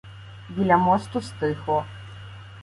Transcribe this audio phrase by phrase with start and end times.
[0.49, 1.85] Біля мосту стихло.